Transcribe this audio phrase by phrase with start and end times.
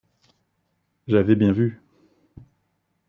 [1.07, 1.79] J’avais bien vu!…